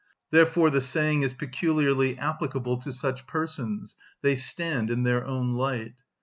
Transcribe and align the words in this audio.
Therefore 0.31 0.71
the 0.71 0.81
saying 0.81 1.21
is 1.21 1.35
peculiarly 1.35 2.17
applicable 2.17 2.81
to 2.81 2.91
such 2.91 3.27
persons: 3.27 3.95
"They 4.23 4.33
stand 4.35 4.89
in 4.89 5.03
their 5.03 5.23
own 5.27 5.53
light." 5.53 5.93